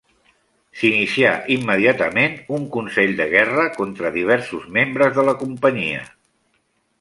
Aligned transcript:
S'inicià 0.77 1.33
immediatament 1.55 2.33
un 2.59 2.65
consell 2.77 3.13
de 3.19 3.27
guerra 3.35 3.67
contra 3.77 4.13
diversos 4.17 4.65
membres 4.79 5.15
de 5.21 5.27
la 5.29 5.37
companyia. 5.45 6.03